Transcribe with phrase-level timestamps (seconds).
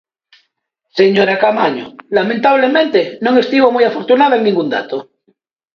[0.99, 1.85] Señora Caamaño,
[2.17, 4.97] lamentablemente, non estivo moi afortunada en ningún dato.